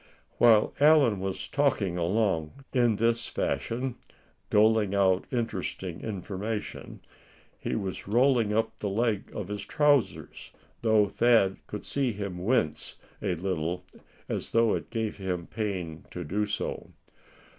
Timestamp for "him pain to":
15.17-16.23